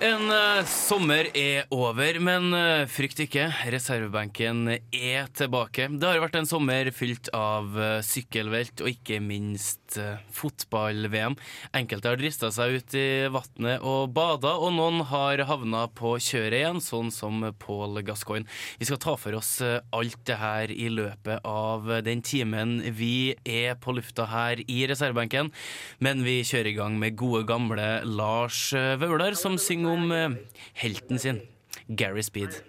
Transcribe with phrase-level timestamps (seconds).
[0.00, 3.50] En uh, sommer er over, men uh, frykt ikke.
[3.68, 4.62] Reservebenken
[4.96, 5.90] er tilbake.
[5.92, 9.98] Det har vært en sommer fylt av uh, sykkelvelt og ikke minst
[10.32, 11.34] fotball-VM.
[11.74, 16.60] Enkelte har drista seg ut i vannet og bada, og noen har havna på kjøret
[16.60, 18.46] igjen, sånn som Pål Gascoigne.
[18.78, 23.74] Vi skal ta for oss alt det her i løpet av den timen vi er
[23.82, 25.50] på lufta her i reservebenken,
[25.98, 28.68] men vi kjører i gang med gode, gamle Lars
[29.02, 30.36] Vaular, som synger om eh,
[30.82, 31.40] helten sin,
[31.88, 32.60] Gary Speed.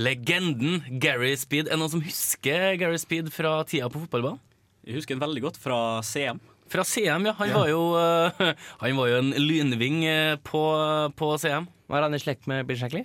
[0.00, 1.66] Legenden Gary Speed.
[1.66, 4.40] Er det noen som husker Gary Speed fra tida på fotballbanen?
[4.86, 6.40] Jeg husker den veldig godt fra CM.
[6.70, 7.34] Fra CM, ja.
[7.40, 8.52] Han, Var, jo, uh,
[8.82, 10.62] han var jo en lynving eh, på,
[11.18, 11.66] på CM.
[11.90, 13.02] Var han i slekt med Bill Shankly?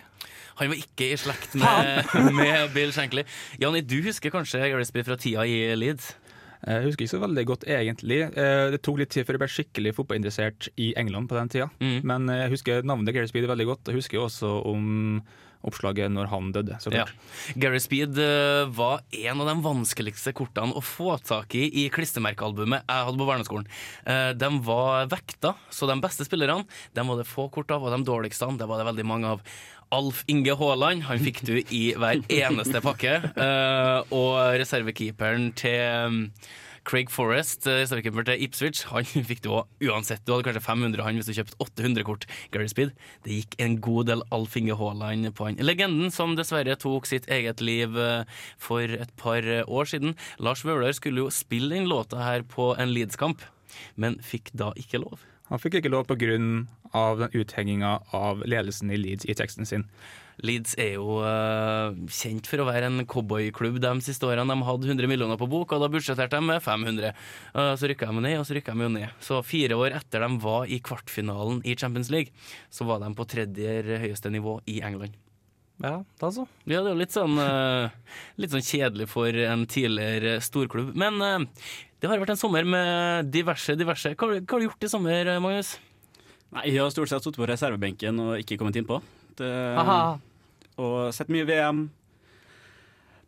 [0.61, 3.25] Han var ikke i slekt med, med Bill Shankly.
[3.59, 6.13] Janni, du husker kanskje Gary Speed fra tida i Leeds?
[6.65, 8.19] Jeg husker ikke så veldig godt, egentlig.
[8.33, 11.69] Eh, Det tok litt tid før jeg ble skikkelig fotballinteressert i England på den tida.
[11.79, 11.99] Mm.
[12.03, 15.21] Men eh, jeg husker navnet Gary Speed veldig godt, jeg husker også om
[15.65, 16.77] oppslaget når han døde.
[16.81, 17.05] så Ja.
[17.57, 22.85] Gary Speed eh, var en av de vanskeligste kortene å få tak i i klistremerkealbumet
[22.85, 23.65] jeg hadde på barneskolen.
[24.05, 27.93] Eh, de var vekta, så de beste spillerne de var det få kort av, og
[27.93, 29.41] de dårligste det var det veldig mange av.
[29.93, 33.17] Alf Inge Haaland han fikk du i hver eneste pakke.
[33.37, 36.21] Uh, og reservekeeperen til um,
[36.85, 40.21] Craig Forrest, eh, reservekeeper til Ipswich, han fikk du òg uansett.
[40.25, 42.93] Du hadde kanskje 500 han hvis du kjøpte 800 kort Gary Speed.
[43.25, 45.57] Det gikk en god del Alf Inge Haaland på han.
[45.65, 50.13] Legenden som dessverre tok sitt eget liv eh, for et par år siden.
[50.37, 53.41] Lars Vaular skulle jo spille den låta her på en Leeds-kamp,
[53.97, 55.25] men fikk da ikke lov.
[55.49, 56.37] Han fikk ikke lov pga.
[57.21, 59.83] Den uthenginga av ledelsen i Leeds i teksten sin.
[60.43, 64.51] Leeds er jo uh, kjent for å være en cowboyklubb de siste årene.
[64.51, 67.13] De hadde 100 millioner på bok, og da budsjetterte de med 500.
[67.55, 69.13] Uh, så rykka de ned, og så rykka de jo ned.
[69.23, 72.35] Så fire år etter de var i kvartfinalen i Champions League,
[72.67, 75.15] så var de på tredje høyeste nivå i England.
[75.83, 76.45] Ja, da så.
[76.67, 77.87] Ja, det er jo litt sånn, uh,
[78.39, 80.93] litt sånn kjedelig for en tidligere storklubb.
[80.99, 81.47] Men eh,
[81.99, 84.13] det har vært en sommer med diverse, diverse.
[84.15, 85.73] Hva, har du- hva har du gjort i sommer, eh, Magnus?
[86.55, 89.01] Nei, Jeg har stort sett sittet på reservebenken og ikke kommet innpå.
[89.35, 90.17] Det, Haha.
[90.79, 91.85] og sett mye VM.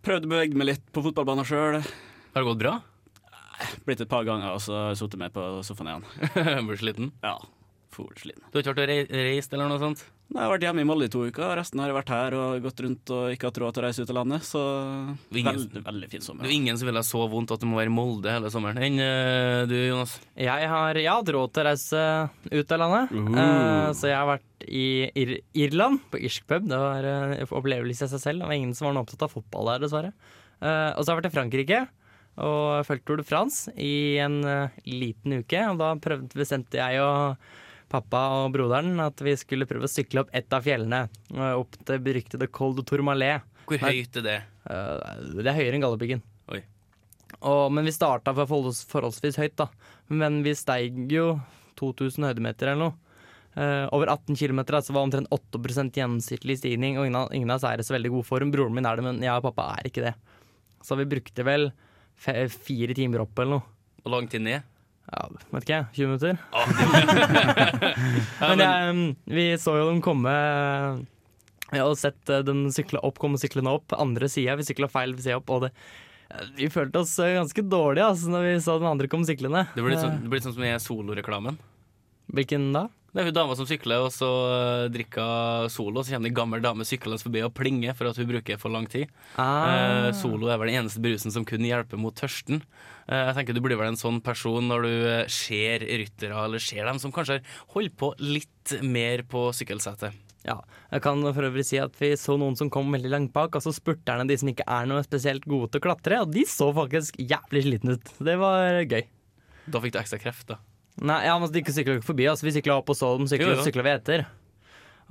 [0.07, 1.81] Prøvd å bevege meg litt på fotballbanen sjøl.
[1.81, 2.77] Har det gått bra?
[3.87, 6.05] Blitt et par ganger, og så sittet meg på sofaen igjen.
[6.67, 7.11] Blir du sliten?
[7.25, 7.35] Ja,
[7.97, 8.45] for sliten.
[8.51, 10.05] Du har ikke vært og reist eller noe sånt?
[10.27, 12.35] Nei, Jeg har vært hjemme i Molde i to uker, resten har jeg vært her
[12.35, 14.47] og gått rundt og ikke hatt råd til å reise ut av landet.
[14.47, 14.63] Så
[15.31, 17.79] Ingen- veldig, veldig fin Det er ingen som vil ha så vondt at du må
[17.79, 18.81] være i Molde hele sommeren.
[18.83, 20.17] Enn eh, du, Jonas?
[20.35, 22.03] Jeg har, jeg hatt råd til å reise
[22.51, 23.13] ut av landet.
[23.15, 23.37] Uhu.
[23.39, 26.67] Eh, så jeg har vært i Ir Irland, på irsk pub.
[26.67, 28.41] Det var uh, opplevelse i seg selv.
[28.43, 30.11] Det var ingen som var noe opptatt av fotball der, dessverre.
[30.59, 31.79] Eh, og så har jeg vært i Frankrike
[32.37, 35.61] og fulgt Tour de France i en eh, liten uke.
[35.71, 37.37] Og da prøvde, bestemte jeg og
[37.89, 41.07] pappa og broderen at vi skulle prøve å sykle opp ett av fjellene.
[41.33, 43.41] eh, Opp til beryktede Col de Tourmalet.
[43.67, 44.39] Hvor høyt er det?
[44.69, 46.23] Eh, det er høyere enn Galdhøpiggen.
[47.43, 49.67] Men vi starta forholds, forholdsvis høyt, da.
[50.09, 51.39] Men vi steig jo
[51.79, 52.95] 2000 høydemeter eller noe.
[53.57, 56.97] Uh, over 18 km, altså var omtrent 8% gjennomsnittlig stigning.
[56.97, 58.51] Og ingen av, ingen av oss er i så veldig god form.
[58.53, 60.13] Broren min er det, men jeg og pappa er ikke det.
[60.85, 61.71] Så vi brukte vel
[62.17, 63.65] fire timer opp eller noe.
[64.03, 64.65] Hvor lang tid ned?
[65.07, 65.21] Ja,
[65.53, 65.85] vet ikke jeg.
[65.95, 66.35] 20 minutter.
[68.37, 70.33] Ja, Men jeg, mm, vi så jo dem komme
[71.71, 73.95] Jeg hadde sett eh, dem sykle opp, komme syklende opp.
[73.97, 75.49] Andre sida, vi sykla feil side opp.
[75.55, 75.71] Og det,
[76.31, 79.65] eh, vi følte oss eh, ganske dårlige altså, når vi så den andre komme syklende.
[79.73, 81.59] det blir litt sånn, det ble litt sånn som i soloreklamen.
[82.35, 82.87] Hvilken da?
[83.17, 86.03] Det er hun dama som sykler, og så uh, drikker Solo.
[86.05, 88.69] Så kommer det en gammel dame syklende forbi og plinger for at hun bruker for
[88.69, 89.09] lang tid.
[89.41, 89.71] Ah.
[89.71, 92.61] Eh, solo er vel den eneste brusen som kun hjelper mot tørsten.
[93.07, 96.61] Eh, jeg tenker Du blir vel en sånn person når du eh, ser ryttere, eller
[96.61, 100.13] ser dem som kanskje har holdt på litt mer på sykkelsetet.
[100.45, 100.61] Ja,
[100.93, 103.73] jeg kan for øvrig si at vi så noen som kom veldig langt bak, altså
[103.73, 107.17] spurterne, de som ikke er noe spesielt gode til å klatre, og de så faktisk
[107.17, 108.17] jævlig slitne ut.
[108.29, 109.07] Det var gøy.
[109.73, 110.61] Da fikk du ekstra kreft, da.
[110.97, 113.93] Nei, ja, men De sykla ikke forbi oss, vi sykla opp så dem, sykla vi
[113.93, 114.25] etter.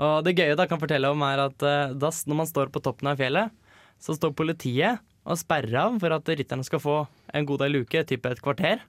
[0.03, 2.83] Og det gøye da kan fortelle om er at eh, da, når man står på
[2.85, 3.55] toppen av fjellet,
[4.03, 6.97] så står politiet og sperrer av for at rytterne skal få
[7.35, 8.83] en god del luke, type et kvarter.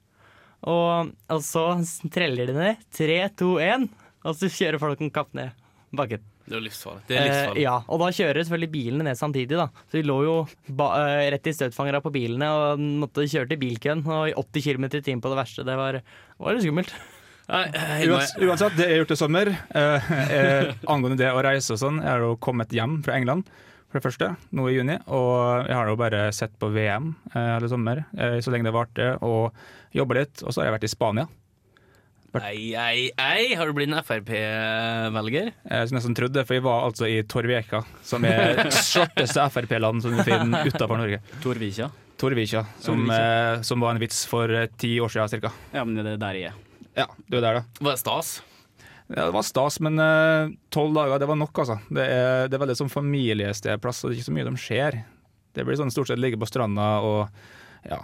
[0.68, 1.64] Og, og så
[2.12, 2.82] treller de ned.
[2.94, 3.88] Tre, to, én.
[4.26, 5.54] Og så kjører folk en kapp ned
[5.96, 6.22] bakken.
[6.48, 7.02] Det er livsfarlig.
[7.08, 7.58] Det er livsfarlig.
[7.60, 9.68] Eh, ja, og da kjører selvfølgelig bilene ned samtidig, da.
[9.90, 10.34] Så vi lå jo
[10.80, 14.02] ba eh, rett i støtfangere på bilene og måtte kjøre til bilkøen.
[14.08, 15.66] Og i 80 km i timen på det verste.
[15.68, 16.00] Det var,
[16.40, 16.92] var litt skummelt.
[17.48, 22.02] Meg- uansett, det jeg gjort i sommer, eh, eh, angående det å reise og sånn,
[22.04, 23.46] jeg har jo kommet hjem fra England
[23.88, 27.54] for det første, nå i juni, og jeg har jo bare sett på VM eh,
[27.54, 29.56] hele sommer, eh, så lenge det varte, og
[29.96, 31.24] jobba litt, og så har jeg vært i Spania.
[32.36, 35.46] Ei, ei, ei, har du blitt en Frp-velger?
[35.48, 40.04] Jeg skulle nesten trodd det, for jeg var altså i Torvika, som er svarteste Frp-land
[40.04, 41.22] som du finner utenfor Norge.
[41.40, 41.88] Torvikja.
[42.20, 45.52] Torvika, som, eh, som var en vits for eh, ti år siden cirka.
[45.72, 46.58] Ja, men det er der jeg er.
[46.98, 47.66] Ja, du er der da.
[47.80, 48.32] Var det stas?
[49.08, 51.78] Ja, det var stas, men tolv tolv dager, det var nok, altså.
[51.88, 55.00] Det er, det er veldig sånn familiestedplass, og det er ikke så mye de ser.
[55.56, 58.02] Det blir sånn stort sett ligge på stranda og ja,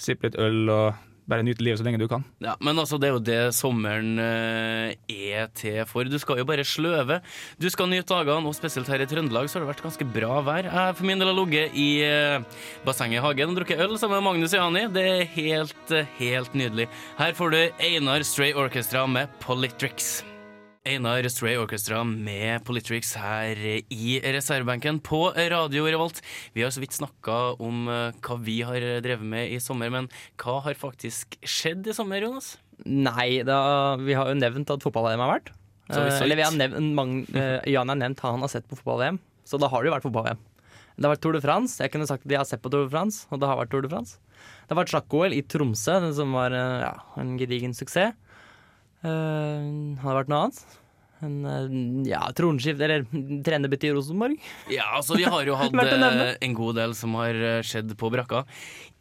[0.00, 2.24] sippe litt øl og bare nyte livet så lenge du kan.
[2.42, 6.06] Ja, men altså, det er jo det sommeren eh, er til for.
[6.06, 7.20] Du skal jo bare sløve.
[7.60, 10.38] Du skal nyte dagene, og spesielt her i Trøndelag så har det vært ganske bra
[10.46, 10.70] vær.
[10.70, 14.20] Jeg for min del har ligget i eh, bassenget i hagen og drukket øl sammen
[14.20, 14.86] med Magnus Jani.
[14.94, 16.88] Det er helt, eh, helt nydelig.
[17.18, 20.22] Her får du Einar Stray Orchestra med Politrix.
[20.86, 26.20] Einar Stray Orchestra med Politrix her i reservebenken på Radio Revolt.
[26.54, 30.06] Vi har så vidt snakka om eh, hva vi har drevet med i sommer, men
[30.38, 32.54] hva har faktisk skjedd i sommer, Jonas?
[32.86, 33.58] Nei, da,
[33.98, 35.54] vi har jo nevnt at fotball-VM har vært.
[35.90, 38.78] Så Eh, eller vi har nevnt, mange, eh, Jan har nevnt han har sett på
[38.78, 40.38] fotball-VM, så da har det jo vært fotball-VM.
[40.96, 41.76] Det har vært Tour de France.
[41.82, 43.70] Jeg kunne sagt at de har sett på Tour de France, og det har vært
[43.70, 44.16] Tour de France.
[44.64, 48.16] Det har vært sjakk-OL i Tromsø, som var eh, ja, en gedigen suksess.
[49.04, 50.60] Uh, har det vært noe annet?
[51.24, 53.06] En, uh, ja, tronskift, eller
[53.46, 54.36] trenerbytte i Rosenborg.
[54.72, 58.10] Ja, altså vi har jo hatt eh, en god del som har eh, skjedd på
[58.12, 58.44] brakka.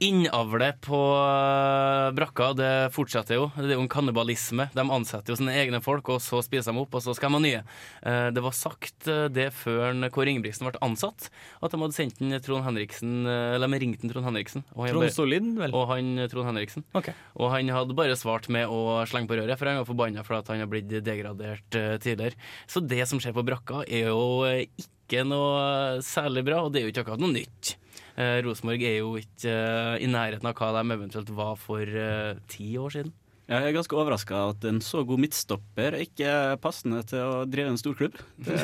[0.03, 3.45] Innavlet på eh, brakka, det fortsetter jo.
[3.55, 4.65] Det er jo en kannibalisme.
[4.75, 7.37] De ansetter jo sine egne folk, og så spiser de opp, og så skal de
[7.37, 7.61] ha nye.
[8.03, 11.29] Eh, Det var sagt eh, det før Kåre Ingebrigtsen ble ansatt,
[11.63, 14.65] at de hadde sendt den Trond Henriksen Eller de ringte Trond Henriksen.
[14.75, 15.71] Og han, Trond Solid, vel.
[15.79, 16.83] og han Trond Henriksen.
[16.99, 17.15] Okay.
[17.39, 20.41] Og han hadde bare svart med å slenge på røret, for han var forbanna for
[20.41, 21.71] at han har blitt degradert
[22.03, 22.35] tidligere.
[22.67, 26.89] Så det som skjer på brakka, er jo ikke noe særlig bra, og det er
[26.89, 27.77] jo ikke akkurat noe nytt.
[28.15, 32.35] Eh, Rosenborg er jo ikke eh, i nærheten av hva de eventuelt var for eh,
[32.51, 33.13] ti år siden.
[33.45, 37.43] Jeg er ganske overraska at en så god midtstopper er ikke er passende til å
[37.45, 38.15] drive en storklubb.
[38.41, 38.55] Det,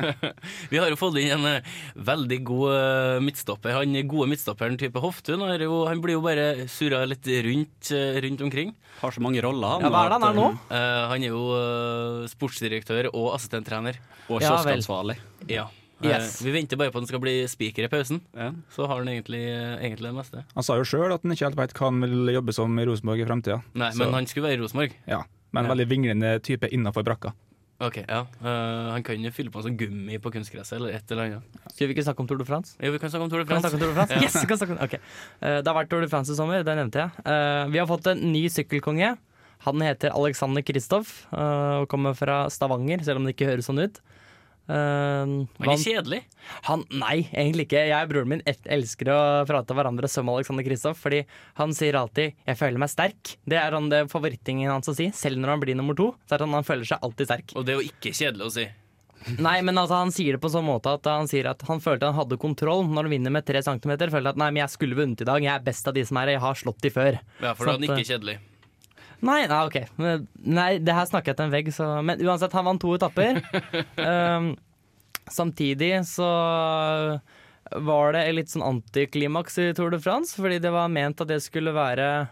[0.72, 1.68] Vi har jo fått inn en eh,
[2.00, 3.74] veldig god eh, midtstopper.
[3.76, 7.92] Han gode midtstopperen type Hoftun jo, han blir jo bare surra litt rundt,
[8.24, 8.72] rundt omkring.
[9.02, 9.84] har så mange roller, han.
[9.84, 10.48] Ja, hva er det han er nå?
[10.70, 14.00] Eh, han er jo sportsdirektør og assistenttrener.
[14.30, 14.78] Og Ja, vel.
[14.80, 15.18] kioskansvarlig.
[15.52, 15.68] Ja.
[16.04, 16.42] Yes.
[16.44, 18.20] Vi venter bare på at han skal bli spiker i pausen.
[18.36, 18.50] Ja.
[18.74, 19.40] Så har han egentlig,
[19.80, 20.42] egentlig det meste.
[20.54, 22.84] Han sa jo sjøl at han ikke helt vet hva han vil jobbe som i
[22.84, 23.62] Rosenborg i framtida.
[23.74, 24.92] Nei, men han skulle være i Rosenborg.
[25.08, 25.22] Ja,
[25.52, 25.74] men en Ja.
[25.74, 27.32] veldig vinglende type innafor brakka.
[27.78, 28.22] Ok, ja.
[28.40, 31.58] Uh, han kan jo fylle på en sånn gummi på kunstgresset eller et eller annet.
[31.74, 32.76] Skal vi ikke snakke om Tour de France?
[32.80, 33.76] Jo, vi kan snakke om Tour de Kan vi France.
[33.76, 34.14] snakke om Tour de France?
[34.16, 34.22] Ja.
[34.22, 35.00] Yes, vi kan snakke om, Okay.
[35.42, 37.10] Uh, det har vært Tour de France i sommer, det nevnte jeg.
[37.26, 39.16] Uh, vi har fått en ny sykkelkonge.
[39.64, 43.80] Han heter Alexander Kristoff eh, og kommer fra Stavanger, selv om det ikke høres sånn
[43.80, 44.00] ut.
[44.68, 46.22] Eh, Han er vant- kjedelig.
[46.64, 47.86] han, nei, egentlig ikke.
[47.86, 51.24] Jeg og broren min elsker å prate hverandre som Alexander Kristoff, fordi
[51.54, 53.36] han sier alltid 'jeg føler meg sterk'.
[53.46, 55.06] Det er han det favorittingen hans å si.
[55.10, 57.52] Selv når han blir nummer to, så er sånn han føler seg alltid sterk.
[57.56, 58.68] Og det er jo ikke kjedelig å si.
[59.38, 62.02] Nei, men altså han sier det på sånn måte at han sier at han følte
[62.06, 64.08] han hadde kontroll når han vinner med tre centimeter.
[64.10, 66.16] Følte at nei, men jeg skulle vunnet i dag, jeg er best av de som
[66.18, 67.18] er her, jeg har slått de før.
[67.40, 68.38] Ja, for da er han ikke kjedelig.
[69.24, 69.78] Nei, nei, ok.
[70.44, 73.40] Nei, det her snakker jeg til en vegg, så Men uansett, han vant to etapper.
[73.96, 74.52] um,
[75.38, 76.28] samtidig så
[77.82, 81.40] var det litt sånn antiklimaks i Tour de France, fordi det var ment at det
[81.42, 82.28] skulle være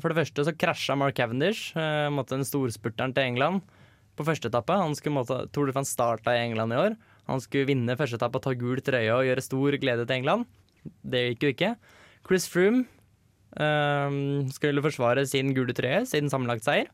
[0.00, 3.64] For det første så krasja Mark Cavendish, eh, den storspurteren til England,
[4.16, 4.76] på første etappe.
[4.78, 6.96] Han skulle måtte, Tour de France starta i England i år.
[7.28, 10.46] Han skulle vinne første etappe, ta gul trøye og gjøre stor glede til England.
[11.04, 11.70] Det gikk jo ikke.
[12.24, 12.86] Chris Froome
[13.54, 16.88] skulle forsvare sin gule trøye, sin sammenlagtseier.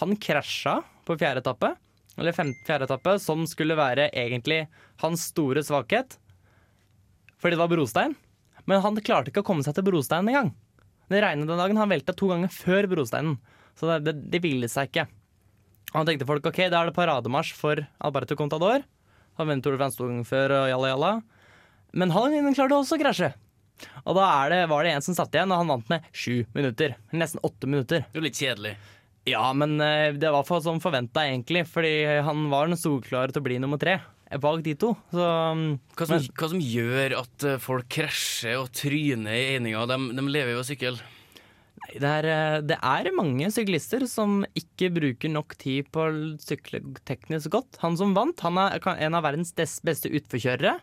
[0.00, 1.72] Han krasja på fjerde etappe,
[2.16, 4.66] eller fjerde etappe, som skulle være egentlig
[5.02, 6.18] hans store svakhet.
[7.40, 8.16] Fordi det var brostein.
[8.66, 10.52] Men han klarte ikke å komme seg til brosteinen engang.
[11.10, 11.78] Det regnet den dagen.
[11.78, 13.36] Han velta to ganger før brosteinen.
[13.78, 15.06] Så det, det, det ville seg ikke.
[15.92, 18.82] Og han tenkte folk ok, da er det parademarsj for Alberto Contador.
[19.38, 21.12] Han vant Tour de France to før, og jalla jalla.
[21.96, 23.30] Men han klarte også å krasje.
[24.04, 26.44] Og da er det, var det en som satt igjen, og han vant med sju
[26.56, 26.96] minutter.
[27.12, 28.06] Nesten åtte minutter.
[28.12, 28.76] Det er litt kjedelig.
[29.26, 31.64] Ja, men eh, det var for som forventa, egentlig.
[31.68, 31.94] Fordi
[32.26, 33.98] han var den solklare til å bli nummer tre
[34.42, 34.92] bak de to.
[35.14, 39.44] Så um, Hva som, Men- hva som gjør at eh, folk krasjer og tryner i
[39.56, 39.84] eininga?
[39.90, 40.98] De, de lever jo av sykkel.
[41.94, 46.82] det er, eh, det er mange syklister som ikke bruker nok tid på å sykle
[47.06, 47.78] teknisk godt.
[47.84, 50.78] Han som vant, han er en av verdens beste utforkjørere.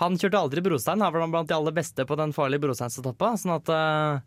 [0.00, 3.34] Han kjørte aldri brostein, han var blant de aller beste på den farlige brosteinsetappa.
[3.40, 4.22] Sånn at uh,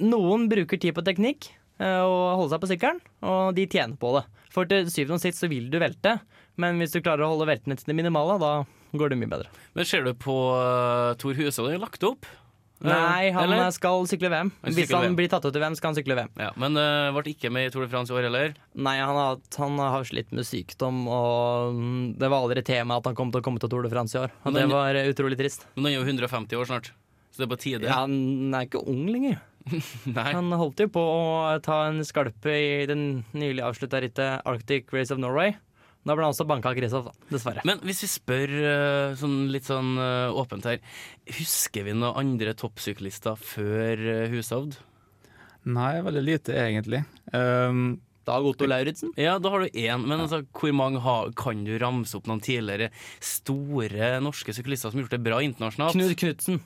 [0.00, 1.50] noen bruker tid på teknikk
[1.82, 4.24] uh, og holde seg på sykkelen, og de tjener på det.
[4.54, 6.16] For til syvende og sist så vil du velte,
[6.58, 8.52] men hvis du klarer å holde veltene til det minimale, da
[8.98, 9.52] går det mye bedre.
[9.76, 12.26] Men ser du på uh, Tor Huse, han er lagt opp?
[12.84, 13.70] Nei, Eh, han eller?
[13.74, 14.52] skal sykle VM.
[14.62, 15.16] Han Hvis han VM.
[15.18, 16.30] blir tatt ut i VM, skal han sykle VM.
[16.38, 18.54] Ja, men uh, ble ikke med i Tour de France i år heller.
[18.78, 23.06] Nei, han har, han har slitt med sykdom, og mm, det var aldri tema at
[23.10, 24.30] han kom til å komme til Tour de France i år.
[24.46, 25.66] Og det var eh, utrolig trist.
[25.74, 26.92] Men han er jo 150 år snart,
[27.34, 27.86] så det er på tide.
[27.90, 29.40] Ja, han er ikke ung lenger.
[30.16, 35.12] Han holdt jo på å ta en skalpe i den nylig avslutta rittet Arctic Race
[35.12, 35.58] of Norway.
[36.08, 37.62] Da ble han også banka av Kristoff, dessverre.
[37.68, 40.80] Men hvis vi spør uh, sånn litt sånn uh, åpent her,
[41.36, 44.78] husker vi noen andre toppsyklister før uh, Hushovd?
[45.68, 47.02] Nei, veldig lite, egentlig.
[47.34, 47.98] Um,
[48.28, 49.12] Dag Otto Lauritzen.
[49.20, 52.42] Ja, da har du én, men altså, hvor mange har, kan du ramse opp noen
[52.44, 52.90] tidligere
[53.24, 55.96] store norske syklister som har gjort det bra internasjonalt?
[55.96, 56.60] Knut Knutsen.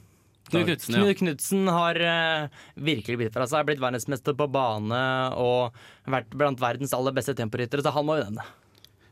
[0.51, 1.03] Knut Knudsen, ja.
[1.05, 3.67] Knut Knudsen har uh, virkelig blitt fra seg.
[3.69, 5.05] Blitt verdensmester på bane
[5.39, 5.79] og
[6.11, 8.47] vært blant verdens aller beste temporyttere, så han må jo nevne.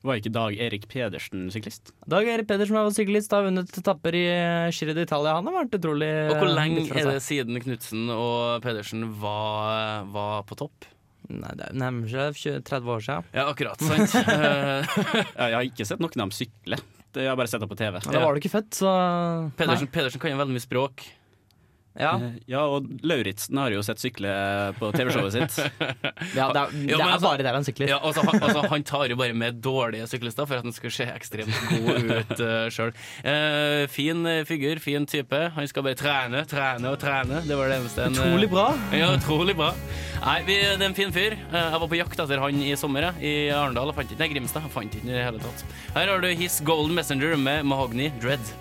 [0.01, 1.91] Var ikke Dag Erik Pedersen syklist?
[2.09, 5.35] Dag Erik Pedersen var syklist, har vunnet etapper i eh, Giro d'Italia.
[5.37, 10.07] Han har vært utrolig Og hvor eh, lenge er det siden Knutsen og Pedersen var,
[10.15, 10.89] var på topp?
[11.31, 13.29] Nei, det nærmer seg 30 år siden.
[13.37, 14.17] Ja, akkurat, sant?
[14.41, 14.97] Eh,
[15.37, 16.81] Jeg har ikke sett noen av dem sykle.
[17.11, 18.01] Jeg har bare sett dem på TV.
[18.07, 18.91] Da var du ikke født, så
[19.59, 21.05] Pedersen, Pedersen kan jo veldig mye språk.
[21.99, 24.31] Ja, Eh, Ja, og Lauritzen har jo sett sykle
[24.79, 25.57] på TV-showet sitt.
[26.39, 27.89] ja det er, det er altså- bare der han sykler.
[27.91, 30.91] Ja, altså, han, altså, han tar jo bare med dårlige syklister for at han skal
[30.95, 32.93] se ekstremt god ut uh, sjøl.
[33.91, 35.43] fin eh, figur, fin type.
[35.57, 37.43] Han skal bare trene, trene og trene.
[37.49, 38.69] Det var det eneste en, eh, Utrolig bra.
[38.95, 39.73] Ja, utrolig bra.
[40.23, 41.35] Nei, vi, det er en fin fyr.
[41.51, 43.91] Uh, Jeg var på jakt etter han i sommer, jeg, i Arendal.
[43.91, 44.63] Jeg fant ikke Nei, Grimstad.
[44.69, 45.67] Jeg fant ikke den i det hele tatt.
[45.99, 48.55] Her har du His Golden Messenger med Mahogny Dread.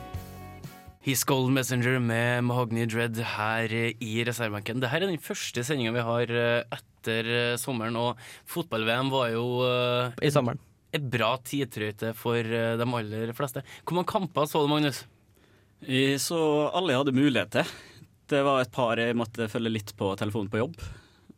[1.09, 4.77] His Gold Messenger med Mahogny Dread her i reservebenken.
[4.77, 8.19] Dette er den første sendinga vi har eh, etter eh, sommeren, og
[8.51, 10.61] fotball-VM var jo eh, I sommeren.
[10.93, 13.63] en bra tidtrøyte for de aller fleste.
[13.81, 15.01] Hvor mange kamper så du, Magnus?
[15.81, 16.37] Jeg Så
[16.77, 17.73] alle jeg hadde mulighet til.
[18.29, 20.77] Det var et par jeg måtte følge litt på telefonen på jobb.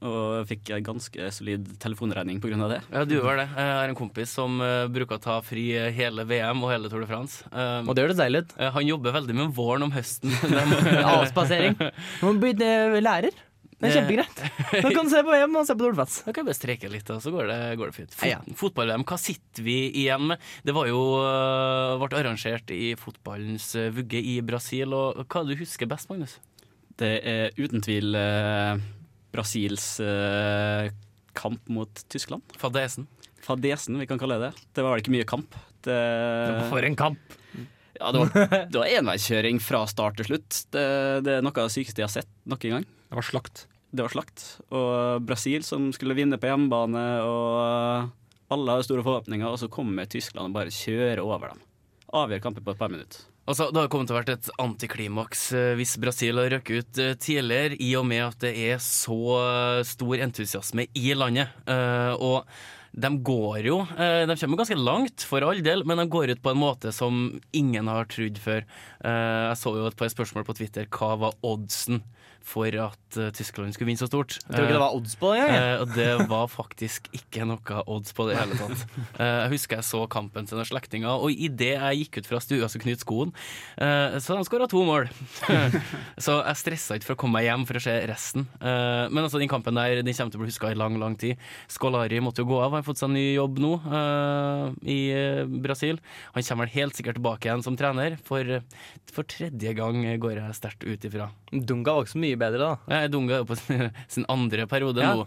[0.01, 2.57] Og fikk ganske solid telefonregning pga.
[2.71, 2.79] det.
[2.89, 3.45] Ja, du gjør det.
[3.53, 6.89] Jeg har en kompis som eh, bruker å ta fri eh, hele VM og hele
[6.89, 7.43] Tour de France.
[7.53, 8.55] Um, Og det gjør det deilig ut.
[8.73, 10.33] han jobber veldig med våren om høsten.
[11.13, 11.77] Avspasering.
[11.77, 13.37] Du må bli lærer.
[13.81, 14.41] Det er kjempegreit.
[14.85, 16.23] Nå kan du se på hjem og se på Tour de France.
[16.25, 18.13] Da kan jeg bare streke litt, og så går det, går det fint.
[18.13, 18.55] Fot Ja, ja.
[18.57, 20.47] Fotball-VM, hva sitter vi igjen med?
[20.65, 21.01] Det var jo
[22.01, 26.37] ble arrangert i fotballens vugge i Brasil, og hva er det du husker best, Magnus?
[27.01, 28.81] Det er uten tvil eh,
[29.31, 30.91] Brasils eh,
[31.37, 32.43] kamp mot Tyskland.
[32.59, 33.07] Fadesen.
[33.41, 34.65] Fadesen, vi kan kalle det det.
[34.77, 35.55] Det var vel ikke mye kamp.
[35.81, 35.97] Det,
[36.69, 37.37] For en kamp.
[37.97, 40.59] ja, det var, det var enveiskjøring fra start til slutt.
[40.75, 40.83] Det,
[41.25, 42.85] det er noe av det sykeste jeg har sett noen gang.
[43.09, 43.63] det var slakt.
[43.91, 44.43] Det var slakt.
[44.71, 50.07] Og Brasil som skulle vinne på hjemmebane, og alle hadde store forhåpninger, og så kommer
[50.11, 51.65] Tyskland og bare kjører over dem.
[52.21, 53.25] Avgjør kampen på et par minutter.
[53.49, 56.99] Altså, det har kommet til å vært et antiklimaks øh, hvis Brasil har røkket ut
[57.01, 61.49] øh, tidligere, i og med at det er så øh, stor entusiasme i landet.
[61.65, 62.45] Eh, og
[62.91, 66.43] de går jo eh, De kommer ganske langt, for all del, men de går ut
[66.43, 67.23] på en måte som
[67.55, 68.65] ingen har trodd før.
[69.01, 70.85] Eh, jeg så jo et par spørsmål på Twitter.
[70.91, 72.03] Hva var oddsen
[72.45, 74.37] for at eh, Tyskland skulle vinne så stort?
[74.41, 75.47] Jeg tror ikke det var odds på det Ja.
[75.51, 78.85] Eh, og det var faktisk ikke noe odds på det i hele tatt.
[79.21, 82.41] Eh, jeg husker jeg så kampen til noen slektninger, og idet jeg gikk ut fra
[82.43, 83.33] stua, så knytt skoen.
[83.77, 85.09] Så de skåra to mål.
[86.25, 88.47] så jeg stressa ikke for å komme meg hjem for å se resten.
[88.61, 91.39] Men altså, den kampen der den kommer til å bli huska i lang, lang tid.
[91.71, 93.73] Skolari måtte jo gå av, har fått seg en ny jobb nå
[94.89, 94.99] i
[95.63, 96.01] Brasil.
[96.35, 98.61] Han kommer vel helt sikkert tilbake igjen som trener, for,
[99.11, 101.31] for tredje gang går jeg sterkt ut ifra.
[101.51, 102.99] Dunga var ikke så mye bedre, da.
[103.01, 105.15] Er Dunga er jo på sin, sin andre periode Ja.
[105.15, 105.25] nå,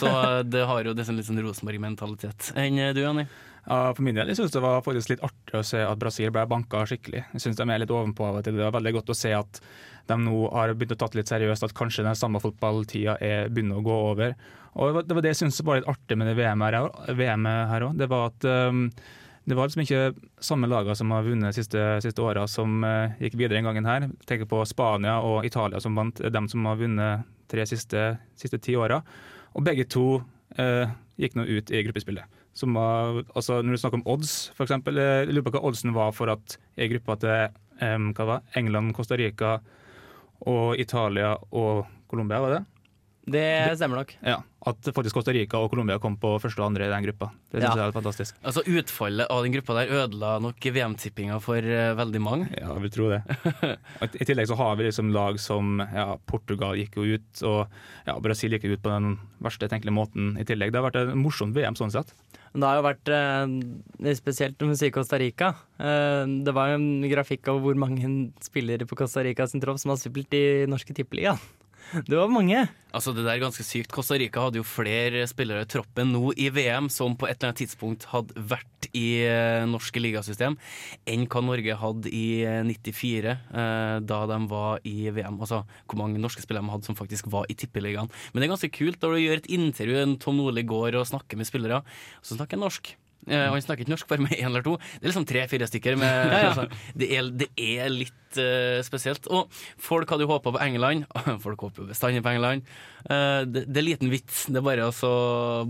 [0.00, 2.52] så det har jo det sånn litt sånn Rosenborg-mentalitet.
[2.56, 3.26] Enn du, Anni?
[3.66, 6.30] Ja, for min del jeg synes det var faktisk litt artig å se at Brasil
[6.32, 7.26] ble banka skikkelig.
[7.34, 8.56] Jeg synes de er litt ovenpå av og til.
[8.56, 9.60] Det var veldig godt å se at
[10.08, 13.50] de nå har begynt å ta det litt seriøst, at kanskje den samme fotballtida er
[13.52, 14.34] begynner å gå over.
[14.80, 17.80] Og det var- Det jeg syntes var litt artig med det VM-et her, VM her
[17.90, 17.96] òg.
[17.98, 18.90] Det var at um,
[19.50, 23.16] det var liksom ikke samme lagene som har vunnet de siste, siste åra, som uh,
[23.18, 24.06] gikk videre den gangen her.
[24.30, 28.76] Tenker på Spania og Italia som vant, dem som har vunnet tre siste, siste ti
[28.78, 29.00] åra.
[29.58, 32.38] Og begge to uh, gikk nå ut i gruppespillet.
[32.56, 34.76] Som var, altså når du snakker om odds, f.eks.
[34.78, 38.94] Jeg lurer på hva oddsen var for at i gruppa til um, hva var, England,
[38.96, 39.58] Costa Rica
[40.50, 42.62] og Italia og Colombia, var det?
[43.30, 44.14] Det stemmer nok.
[44.26, 47.30] Ja, At faktisk Costa Rica og Colombia kom på første og andre i den gruppa.
[47.50, 47.76] Det synes Ja.
[47.80, 48.36] jeg er fantastisk.
[48.44, 52.48] Altså Utfallet av den gruppa der ødela nok VM-tippinga for uh, veldig mange.
[52.58, 53.22] Ja, jeg vil tro det.
[54.20, 57.70] I tillegg så har vi liksom lag som ja, Portugal gikk jo ut, og
[58.06, 60.72] ja, Brasil gikk jo ut på den verste tenkelige måten i tillegg.
[60.74, 62.12] Det har vært et morsomt VM sånn sett.
[62.52, 65.52] Det har jo vært eh, spesielt når vi sier Costa Rica.
[65.78, 68.10] Eh, det var jo en grafikk over hvor mange
[68.42, 71.36] spillere på Costa Rica sin tropp som har spilt i norske tippeliga.
[72.06, 72.68] Det var mange.
[72.90, 73.92] Altså Det der er ganske sykt.
[73.94, 77.50] Costa Rica hadde jo flere spillere i troppen nå i VM som på et eller
[77.50, 80.56] annet tidspunkt hadde vært i eh, norske ligasystem,
[81.06, 85.38] enn hva Norge hadde i eh, 94, eh, da de var i VM.
[85.38, 88.10] Altså hvor mange norske spillere de hadde som faktisk var i tippeligaen.
[88.32, 91.38] Men det er ganske kult når du gjør et intervju, Tom Nordli går og snakker
[91.38, 92.94] med spillere, og så snakker han norsk.
[93.28, 94.76] Eh, han snakker ikke norsk bare med én eller to.
[94.96, 95.98] Det er liksom tre-fire stykker.
[96.00, 99.28] Med, altså, det, er, det er litt uh, spesielt.
[99.28, 99.50] Og
[99.80, 101.04] folk hadde jo håpa på England.
[101.44, 102.64] Folk håper jo bestandig på England.
[103.04, 104.46] Uh, det, det er liten vits.
[104.48, 105.10] Det er bare, altså,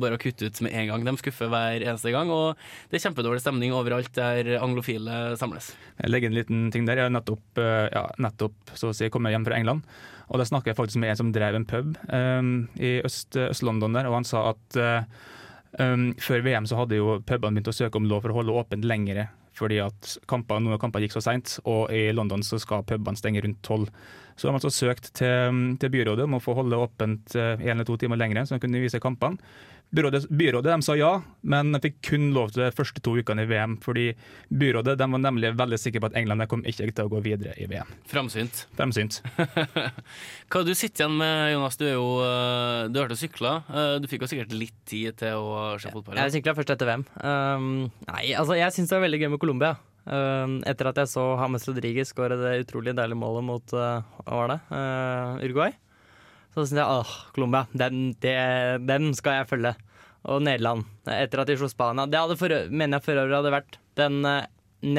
[0.01, 1.09] bare å kutte ut med en gang.
[1.09, 2.31] De skuffer hver eneste gang.
[2.35, 2.55] Og
[2.91, 5.73] det er kjempedårlig stemning overalt der anglofile samles.
[5.99, 7.03] Jeg legger en liten ting der.
[7.03, 9.85] Jeg har nettopp, ja, nettopp så å si, kommet hjem fra England.
[10.31, 13.97] Og Da snakker jeg faktisk med en som drev en pub um, i Øst- Øst-London,
[13.99, 15.27] der, og han sa at uh,
[15.79, 18.57] um, før VM så hadde jo pubene begynt å søke om lov for å holde
[18.63, 22.87] åpent lengre, fordi at kamper, noen kamper gikk så seint, og i London så skal
[22.89, 23.91] pubene stenge rundt tolv.
[24.39, 27.89] Så har altså søkt til, til byrådet om å få holde åpent én en eller
[27.89, 29.37] to timer lenger, så de kunne vise kampene.
[29.91, 31.09] Byrådet, byrådet de sa ja,
[31.43, 33.73] men de fikk kun lov til de første to ukene i VM.
[33.83, 34.13] fordi
[34.55, 37.57] byrådet de var nemlig veldig sikre på at England kom ikke til å gå videre
[37.59, 37.91] i VM.
[38.07, 38.69] Framsynt.
[38.79, 39.19] Fremsynt.
[40.51, 41.79] Hva du sitter igjen med, Jonas?
[41.81, 43.57] Du er jo eh, Du har vært og sykla.
[43.67, 46.23] Eh, Du fikk jo sikkert litt tid til å se fotball.
[46.23, 47.05] Jeg sykla først etter VM.
[47.27, 47.69] Um,
[48.07, 49.75] nei, altså jeg syns det var veldig gøy med Colombia.
[50.07, 54.39] Um, etter at jeg så James Rodriguez skåre det utrolig deilige målet mot uh, hva
[54.45, 54.61] var det?
[54.71, 55.75] Uh, Uruguay.
[56.51, 58.33] Så syntes jeg åh, Colombia, det,
[58.89, 59.75] den skal jeg følge.
[60.31, 62.09] Og Nederland, etter at de slo Spania.
[62.11, 64.19] Det hadde for, mener jeg for øvrig hadde vært den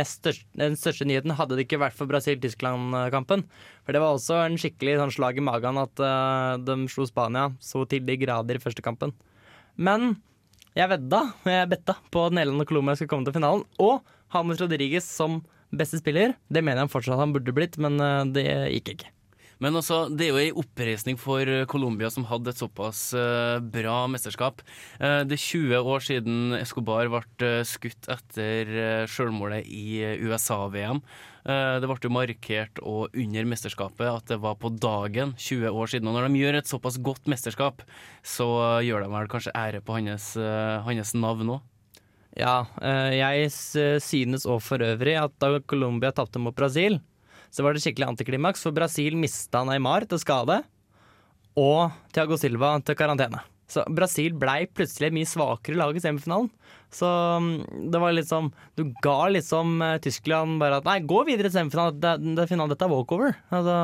[0.05, 3.45] største, den største nyheten, hadde det ikke vært for Brasil-Tyskland-kampen.
[3.85, 7.49] For det var også en skikkelig sånn slag i magen at uh, de slo Spania
[7.63, 9.13] så til de grader i første kampen.
[9.75, 10.15] Men
[10.77, 13.65] jeg vedda, jeg betta på at Nederland og Colombia skulle komme til finalen.
[13.81, 16.37] Og Hamus Rodriguez som beste spiller.
[16.51, 18.45] Det mener jeg fortsatt han burde blitt, men uh, det
[18.77, 19.11] gikk ikke.
[19.61, 24.07] Men altså, det er jo ei oppreisning for Colombia, som hadde et såpass eh, bra
[24.09, 24.63] mesterskap.
[24.97, 31.03] Eh, det er 20 år siden Escobar ble eh, skutt etter sjølmålet i USA-VM.
[31.43, 36.09] det ble jo markert og under mesterskapet at det var på dagen 20 år siden.
[36.09, 37.81] Og når de gjør et såpass godt mesterskap,
[38.21, 38.47] så
[38.85, 40.33] gjør de vel kanskje ære på hans,
[40.85, 41.67] hans navn òg.
[42.37, 42.63] Ja,
[43.11, 47.01] jeg synes òg for øvrig at da Colombia tapte mot Brasil,
[47.51, 50.61] så var det skikkelig antiklimaks, for Brasil mista Neymar til skade
[51.59, 53.41] og Thiago Silva til karantene.
[53.71, 56.49] Så Brasil blei plutselig et mye svakere lag i semifinalen.
[56.91, 57.07] Så
[57.39, 62.01] mm, det var liksom Du ga liksom Tyskland bare at nei, gå videre til semifinalen,
[62.03, 63.37] det, det, finalen, dette er walkover.
[63.47, 63.77] Altså,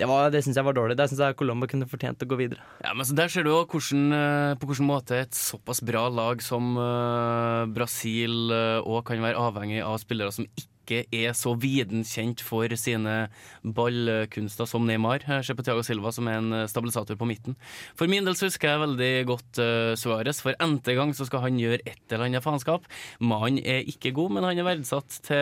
[0.00, 0.96] det var- det syns jeg var dårlig.
[0.96, 2.64] Det syns jeg Colombo kunne fortjent å gå videre.
[2.84, 6.08] Ja, men så Der ser du jo hvordan, eh, på hvilken måte et såpass bra
[6.08, 8.48] lag som eh, Brasil
[8.80, 13.14] òg kan være avhengig av spillere som ikke er så viden kjent for sine
[13.62, 15.24] ballkunster som Neymar.
[15.26, 17.56] Jeg ser på Thiago Silva som er en eh, stabilisator på midten.
[17.98, 20.40] For min del så husker jeg veldig godt uh, Suárez.
[20.44, 22.86] For n-te gang så skal han gjøre et eller annet faenskap.
[23.20, 25.38] Mannen er ikke god, men han er verdsatt til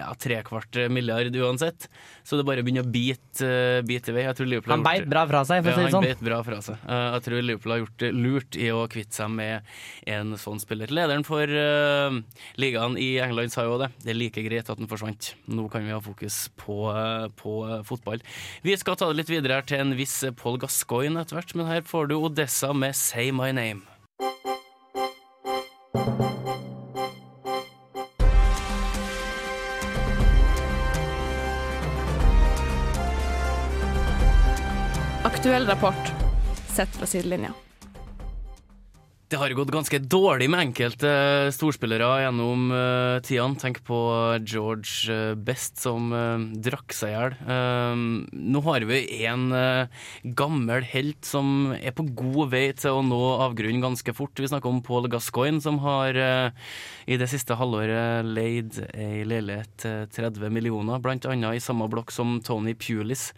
[0.00, 1.88] ja, trekvart milliard uansett.
[2.26, 4.26] Så det bare begynner å bite, uh, bite i vei.
[4.28, 5.96] Jeg tror Liverpool har Han beit bra fra seg, for å si ja, det han
[5.98, 6.08] sånn.
[6.08, 6.84] beit bra fra seg.
[6.86, 9.72] Uh, jeg tror Liverpool har gjort det lurt i å kvitte seg med
[10.10, 10.92] en sånn spiller.
[10.94, 12.20] Lederen for uh,
[12.60, 13.90] ligaen i England sa jo det.
[14.04, 15.34] Det er like greit at den forsvant.
[15.50, 16.80] Nå kan vi ha fokus på,
[17.36, 17.54] på
[17.86, 18.24] fotball.
[18.64, 21.68] Vi skal ta det litt videre her til en viss Paul Gascoigne etter hvert, men
[21.70, 23.84] her får du Odessa med Say My Name.
[35.24, 36.12] Aktuell rapport
[36.68, 37.54] sett fra sidelinja.
[39.30, 41.10] Det har gått ganske dårlig med enkelte
[41.54, 43.54] storspillere gjennom uh, tidene.
[43.62, 43.98] Tenk på
[44.42, 47.36] George eh, Best som uh, drakk seg i hjel.
[47.46, 48.98] Uh, nå har vi
[49.30, 50.00] en uh,
[50.34, 54.34] gammel helt som er på god vei til å nå avgrunnen ganske fort.
[54.34, 56.50] Vi snakker om Paul Gascoigne, som har eh,
[57.06, 62.40] i det siste halvåret leid ei leilighet til 30 millioner, annet i samme blokk som
[62.42, 63.28] Tony Pulis.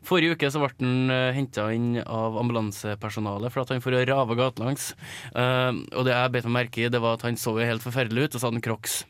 [0.00, 4.40] Forrige uke så ble han uh, henta inn av ambulansepersonalet for at han får rave
[4.40, 4.94] gatelangs.
[5.42, 7.84] Eh, og det jeg bet meg merke i, det var at han så jo helt
[7.84, 9.02] forferdelig ut, og så hadde han crocs.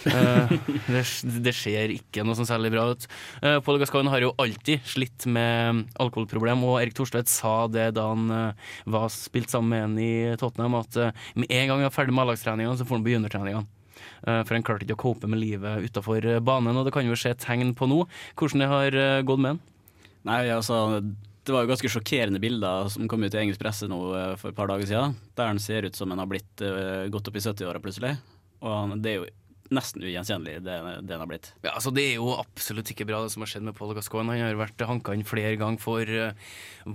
[0.00, 0.48] Uh,
[0.94, 1.02] det,
[1.44, 3.04] det ser ikke noe sånn særlig bra ut.
[3.44, 8.06] Uh, Pål Gascoigne har jo alltid slitt med alkoholproblem, og Erik Thorstvedt sa det da
[8.08, 11.90] han uh, var spilt sammen med en i Tottenham, at eh, med en gang han
[11.90, 13.68] er ferdig med A-lagstreningene, så får han begynne treningene.
[14.24, 17.12] Eh, For han klarte ikke å cope med livet utafor banen, og det kan vi
[17.12, 18.04] jo se tegn på nå.
[18.40, 19.60] Hvordan det har eh, gått med han.
[20.28, 21.00] Nei, altså
[21.50, 24.52] det var jo ganske sjokkerende bilder som kom ut i engelsk presse nå eh, for
[24.52, 27.38] et par dager siden, der han ser ut som han har blitt uh, gått opp
[27.38, 28.12] i 70-åra plutselig.
[28.62, 29.24] Og han, det er jo
[29.70, 31.52] nesten ugjenkjennelig, det, det han har blitt.
[31.62, 34.34] Ja, altså Det er jo absolutt ikke bra, det som har skjedd med Paul Gascoigne.
[34.34, 36.34] Han har vært hanka inn flere ganger for eh,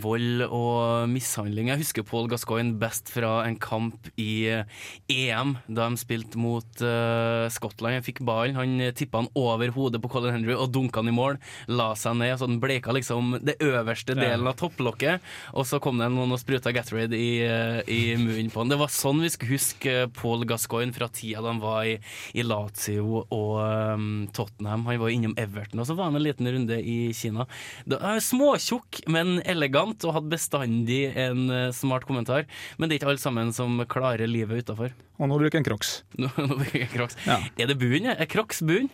[0.03, 1.71] vold og mishandling.
[1.71, 6.83] Jeg husker Paul Gascoigne best fra en kamp i eh, EM, da de spilte mot
[6.83, 7.99] uh, Skottland.
[7.99, 11.15] Han fikk ballen, han tippa den over hodet på Colin Henry og dunka den i
[11.15, 11.39] mål.
[11.71, 15.23] La seg ned, så den bleka liksom det øverste delen av topplokket.
[15.55, 17.39] Og så kom det noen og spruta Gatorade i,
[17.87, 18.73] i munnen på han.
[18.73, 21.97] Det var sånn vi skulle huske Paul Gascoigne fra tida da han var i,
[22.35, 24.85] i Lazio og um, Tottenham.
[24.89, 27.47] Han var innom Everton, og så var han en liten runde i Kina.
[27.89, 32.49] Da, småtjukk, men elegant, og hadde bestandig en uh, smart kommentar.
[32.77, 34.93] Men det er ikke alle sammen som klarer livet utafor.
[35.19, 35.97] Og nå bruker han Crocs.
[36.19, 37.19] Nå, nå bruker jeg Crocs.
[37.27, 37.39] Ja.
[37.61, 38.09] Er det buen?
[38.11, 38.91] Er Crocs buen?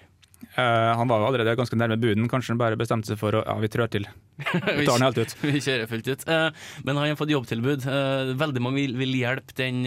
[0.55, 3.43] Eh, han var jo allerede ganske nærme buden, kanskje han bare bestemte seg for å
[3.45, 4.07] ja, vi trør til.
[4.41, 5.33] Vi tar den helt ut.
[5.43, 6.23] Vi kjører fullt ut.
[6.25, 6.47] Uh,
[6.87, 7.83] men han har fått jobbtilbud.
[7.85, 9.83] Uh, veldig mange vil, vil hjelpe den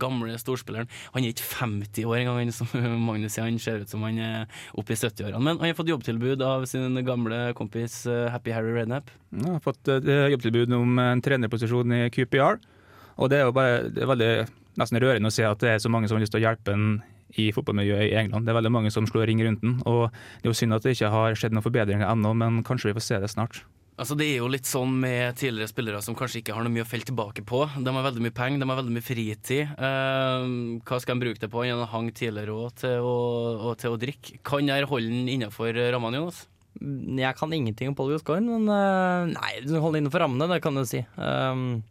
[0.00, 0.88] gamle storspilleren.
[1.12, 2.70] Han er ikke 50 år engang, han som
[3.08, 3.44] Magnus sier.
[3.44, 5.42] Han ser ut som han er oppe i 70-årene.
[5.42, 8.00] Men han har fått jobbtilbud av sin gamle kompis
[8.32, 9.12] Happy Harry Redknapp.
[9.36, 12.62] Ja, har fått jobbtilbud om en trenerposisjon i QPR.
[13.18, 14.32] Og det er jo bare det er veldig
[14.78, 16.72] nesten rørende å se at det er så mange som har lyst til å hjelpe
[16.72, 16.90] en
[17.36, 18.46] i fotballmiljøet i England.
[18.46, 19.80] Det er veldig mange som slår ring rundt den.
[19.84, 22.88] Og det er jo synd at det ikke har skjedd noen forbedringer ennå, men kanskje
[22.92, 23.60] vi får se det snart.
[23.98, 26.84] Altså Det er jo litt sånn med tidligere spillere som kanskje ikke har noe mye
[26.84, 27.64] å felle tilbake på.
[27.82, 29.72] De har veldig mye penger, de har veldig mye fritid.
[29.74, 30.44] Eh,
[30.86, 31.64] hva skal de bruke det på?
[31.66, 34.38] Han hang tidligere òg til, å- og til å drikke.
[34.46, 36.46] Kan jeg holde den innenfor rammene, Jonas?
[36.78, 40.84] Jeg kan ingenting om Paul Gascoigne, men eh, nei, den innenfor rammene, det kan du
[40.86, 41.00] si.
[41.18, 41.82] Um,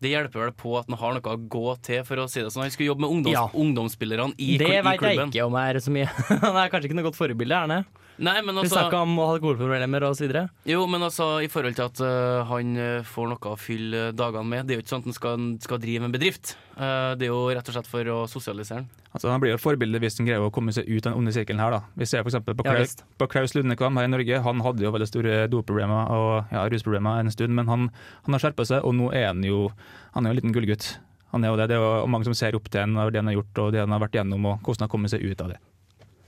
[0.00, 2.52] Det hjelper vel på at han har noe å gå til, for å si det
[2.54, 2.62] sånn.
[2.66, 3.46] Han skulle jobbe med ungdoms Ja.
[3.50, 4.76] ungdomsspillerne i, det klubben.
[4.76, 6.06] Det veit jeg ikke om er så mye.
[6.46, 8.07] Han er kanskje ikke noe godt forbilde, er han det?
[8.18, 10.48] Nei, men Vi altså, snakka om alkoholproblemer og så videre.
[10.66, 14.50] jo, men altså, i forhold til at uh, han øh, får noe å fylle dagene
[14.50, 14.66] med.
[14.66, 16.56] Det er jo ikke sånn at han skal, skal drive en bedrift.
[16.74, 18.88] Uh, det er jo rett og slett for å sosialisere han.
[19.12, 21.18] Altså, han blir jo et forbilde hvis han greier å komme seg ut av den
[21.20, 21.78] onde sirkelen her.
[21.78, 21.80] da.
[21.94, 22.40] Vi ser f.eks.
[22.42, 24.42] på, Ja, Klaus- på Klaus Lundekvam her i Norge.
[24.44, 27.88] Han hadde jo veldig store doproblemer og ja, rusproblemer en stund, men han,
[28.26, 29.68] han har skjerpa seg, og nå er han jo
[30.16, 30.96] han er jo en liten gullgutt.
[31.32, 31.70] Han er jo det.
[31.70, 33.74] Det er jo mange som ser opp til han og det han har gjort og
[33.74, 35.58] det han har vært gjennom, og hvordan han har kommet seg ut av det.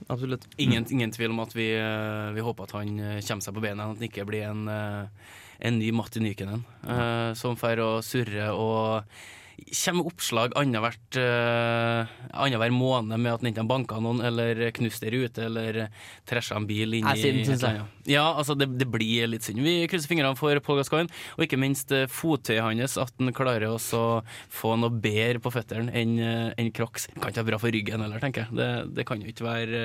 [0.07, 0.47] Absolutt.
[0.57, 3.63] Ingen, ingen tvil om at vi, øh, vi håper at han øh, kommer seg på
[3.63, 5.05] beina, at han ikke blir en, øh,
[5.61, 6.65] en ny Matti Nykenen
[7.37, 9.03] som får å surre og
[9.71, 15.45] kommer oppslag annenhver uh, måned med at han enten banka noen, eller knuste ei rute,
[15.47, 15.81] eller
[16.29, 17.41] træsja en bil inn i
[18.09, 19.61] Ja, altså det, det blir litt synd.
[19.63, 23.67] Vi krysser fingrene for Paul Gascoigne, og ikke minst uh, fottøyet hans, at han klarer
[23.69, 27.07] å få noe bedre på føttene enn uh, enn Crocs.
[27.15, 28.57] Kan ikke være bra for ryggen heller, tenker jeg.
[28.57, 29.83] Det, det kan jo ikke være,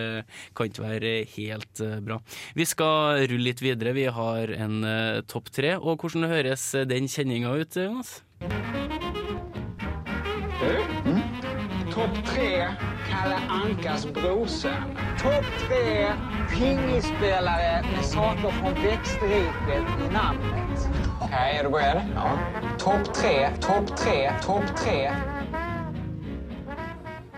[0.56, 2.20] kan ikke være helt bra.
[2.56, 3.94] Vi skal rulle litt videre.
[3.96, 4.80] Vi har en
[5.30, 8.20] topp tre, og hvordan høres den kjenninga ut, Jonas?
[12.46, 12.68] Tre
[13.10, 14.98] Kalle Ankas brorson.
[15.18, 16.12] Topp tre
[16.50, 20.88] pingisspelare med saker från växtriket i namnet.
[21.20, 22.02] Okej, är du beredd?
[22.14, 22.38] Ja.
[22.78, 25.12] Topp tre, topp tre, topp tre.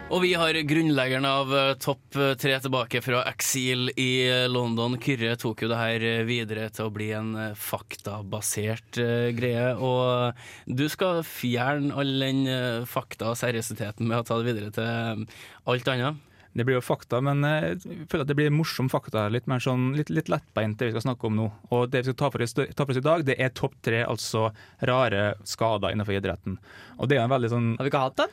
[0.09, 4.94] Og vi har grunnleggeren av eh, topp eh, tre tilbake fra eksil i eh, London.
[5.05, 8.97] Kyrre tok jo det her videre til å bli en faktabasert
[9.37, 9.66] greie.
[9.77, 10.33] Og
[10.64, 12.40] du skal fjerne all den
[12.88, 15.29] fakta og seriøsiteten med å ta det videre til
[15.68, 16.25] alt annet.
[16.57, 19.27] Det blir jo fakta, men eh, jeg føler at det blir morsom fakta.
[19.33, 21.49] Litt mer sånn, litt, litt lettbeint det vi skal snakke om nå.
[21.75, 23.77] Og det vi skal ta for, oss, ta for oss i dag, det er topp
[23.85, 24.49] tre altså
[24.89, 26.59] rare skader innenfor idretten.
[26.99, 28.27] Og det er en veldig sånn Har vi ikke hatt det?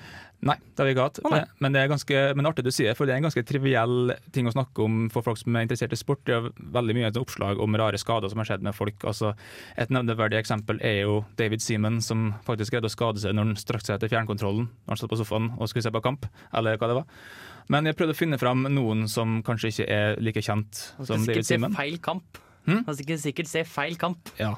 [0.46, 1.20] Nei, det har vi ikke hatt.
[1.24, 3.44] Oh, men, men det er ganske men artig du sier, for det er en ganske
[3.48, 6.22] triviell ting å snakke om for folk som er interessert i sport.
[6.28, 9.00] Det er veldig mye oppslag om rare skader som har skjedd med folk.
[9.08, 9.34] Altså,
[9.80, 13.60] et nevneverdig eksempel er jo David Seaman, som faktisk greide å skade seg når han
[13.64, 16.78] strakk seg etter fjernkontrollen når han satt på sofaen og skulle se på kamp, eller
[16.78, 17.26] hva det var.
[17.74, 21.24] Men jeg prøvde å finne fram noen som kanskje ikke er like kjent Han som
[21.24, 21.78] skal David sikkert se Seaman.
[21.78, 22.38] feil kamp.
[22.66, 22.82] Hm?
[22.88, 24.30] Han skal sikkert se feil kamp.
[24.42, 24.52] Ja.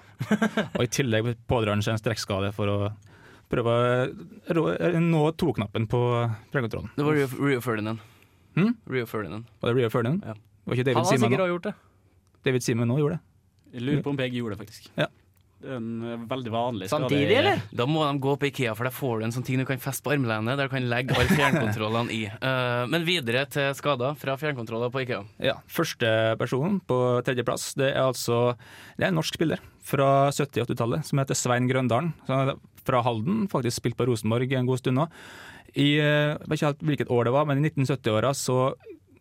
[0.78, 2.78] Og i tillegg pådrar han seg en strekkskade for å
[3.52, 3.74] prøve
[4.52, 6.02] å nå to-knappen på
[6.52, 6.92] fjernkontrollen.
[6.98, 8.04] Det var Rio, Rio Ferdinand.
[8.58, 8.74] Hm?
[8.92, 9.48] Rio Ferdinand.
[9.62, 10.24] Var det Rio Ferdinand?
[10.28, 10.36] Ja.
[10.68, 11.76] Var ikke Han har sikkert også gjort det.
[12.48, 13.24] David Simen nå gjorde det.
[13.78, 14.92] Jeg lurer på om begge gjorde det, faktisk.
[15.00, 15.08] Ja.
[15.66, 17.08] En eh, veldig vanlig skade.
[17.08, 17.62] Samtidig, eller?
[17.72, 19.82] Da må de gå på Ikea, for der får du en sånn ting du kan
[19.82, 22.22] feste på armlenet, der du kan legge alle fjernkontrollene i.
[22.44, 25.24] Uh, men videre til skader fra fjernkontroller på Ikea.
[25.44, 28.58] Ja, Første person på tredjeplass det er altså
[28.98, 32.14] det er en norsk spiller fra 70- og 80-tallet som heter Svein Grøndalen.
[32.88, 35.08] Fra Halden, faktisk spilt på Rosenborg en god stund nå.
[35.78, 38.60] I, eh, jeg vet ikke helt hvilket år det var, men i 1970-åra så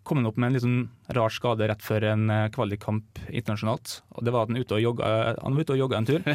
[0.07, 0.83] kom han opp med en litt sånn
[1.17, 4.01] rar skade rett før en eh, kvalikkamp internasjonalt.
[4.17, 5.11] Og det var at Han, ute og jogga,
[5.43, 6.27] han var ute og jogga en tur,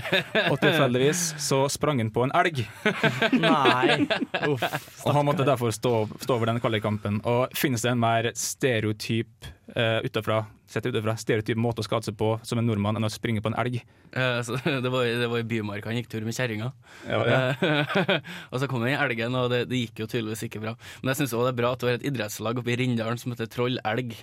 [0.51, 2.63] og tilfeldigvis så sprang han på en elg.
[3.45, 4.07] Nei.
[4.51, 4.65] Uff.
[5.05, 7.21] Og han måtte derfor stå, stå over den kvalikkampen.
[7.27, 12.07] Og finnes det en mer stereotyp uh, utafra, sett ut fra stereotyp måte å skade
[12.07, 13.81] seg på som en nordmann enn å springe på en elg?
[14.11, 14.39] Eh,
[14.85, 16.71] det, var, det var i Bymarka han gikk tur med kjerringa.
[17.09, 17.41] Ja, ja.
[17.51, 18.15] Eh,
[18.51, 20.75] og så kom den elgen, og det, det gikk jo tydeligvis ikke bra.
[21.01, 23.35] Men jeg syns det er bra at du har et idrettslag oppe i Rindalen som
[23.35, 24.15] heter Troll Elg.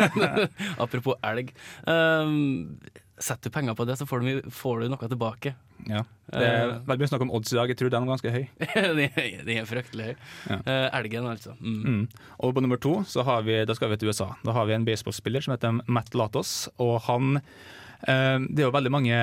[0.84, 1.54] Apropos elg.
[1.86, 2.78] Um,
[3.14, 5.54] Setter du penger på det, så får du, får du noe tilbake.
[5.90, 6.02] Ja.
[6.32, 8.44] Det er veldig mye snakk om odds i dag, jeg tror den er ganske høy.
[8.98, 9.08] de,
[9.46, 10.16] de er fryktelig høye.
[10.48, 10.58] Ja.
[10.62, 11.54] Eh, elgen, altså.
[11.60, 11.76] Mm.
[11.84, 12.24] Mm.
[12.40, 14.30] Og på nummer to så har vi, da skal vi til USA.
[14.46, 16.54] Da har vi en baseballspiller som heter Matt Latos.
[16.82, 19.20] Og han eh, Det er jo veldig mange,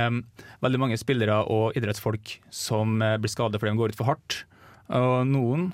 [0.64, 4.44] veldig mange spillere og idrettsfolk som eh, blir skadet fordi de går ut for hardt.
[4.92, 5.72] Og noen,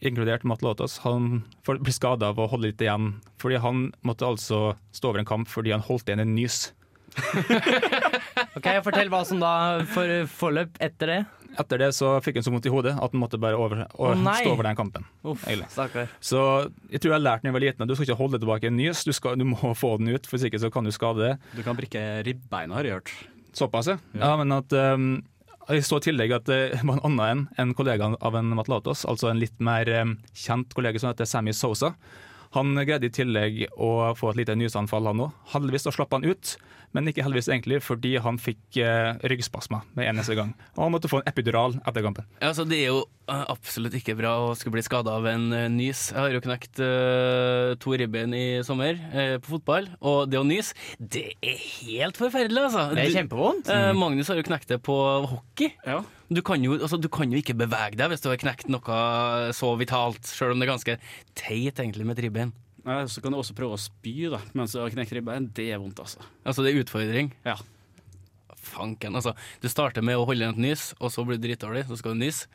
[0.00, 3.18] inkludert Matt Latos, han blir skada av å holde litt igjen.
[3.42, 6.70] Fordi han måtte altså stå over en kamp fordi han holdt igjen en nys.
[8.58, 9.52] Ok, Fortell hva som da
[9.90, 10.10] for,
[10.40, 11.20] forløp etter det.
[11.58, 14.10] Etter det så fikk han så vondt i hodet at han måtte bare over, Å,
[14.12, 15.06] oh, stå over den kampen.
[15.26, 15.46] Uff,
[16.22, 16.42] Så
[16.90, 18.70] jeg tror jeg har lært når jeg var liten at du skal ikke holde tilbake
[18.70, 20.94] en nys, du, skal, du må få den ut, for hvis ikke så kan du
[20.94, 21.34] skade det.
[21.58, 23.12] Du kan brikke ribbeina, har jeg hørt.
[23.56, 23.98] Såpass, ja.
[24.14, 25.12] ja men at um,
[25.70, 29.04] jeg så i tillegg at det var en annen enn en kollega av en Matlatos,
[29.10, 31.94] altså en litt mer um, kjent kollega som heter Sammy Sosa.
[32.56, 35.34] Han greide i tillegg å få et lite nysanfall, han òg.
[35.52, 36.56] Heldigvis så slapp han ut,
[36.96, 40.52] men ikke heldigvis egentlig, fordi han fikk ryggspasma ryggspasmer med eneste gang.
[40.76, 42.26] Og han måtte få en epidural etter kampen.
[42.42, 45.48] Ja, så det er jo eh, absolutt ikke bra å skulle bli skada av en
[45.56, 46.08] eh, nys.
[46.12, 50.46] Jeg har jo knekt uh, to ribbein i sommer uh, på fotball, og det å
[50.46, 52.88] nyse, det er helt forferdelig, altså.
[52.94, 53.70] Det er Du- kjempevondt.
[53.70, 54.96] Eh, Magnus har jo knekt det på
[55.30, 55.74] hockey.
[55.86, 56.02] Ja.
[56.30, 58.98] Du kan, jo, altså, du kan jo ikke bevege deg hvis du har knekt noe
[59.56, 60.94] så vitalt, sjøl om det er ganske
[61.34, 62.52] teit egentlig med et ribbein.
[62.84, 65.50] Ja, Så kan du også prøve å spy da, mens du har knekt ribbein.
[65.56, 66.22] Det er vondt, altså.
[66.44, 67.32] Altså, det er utfordring.
[67.44, 67.58] Ja.
[68.60, 69.34] Fanken, altså.
[69.60, 72.14] Du starter med å holde igjen et nys, og så blir du dritdårlig, så skal
[72.14, 72.46] du nyse.